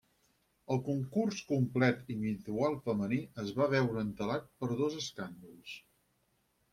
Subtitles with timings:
[0.75, 5.75] El concurs complet individual femení es va veure entelat per dos escàndols.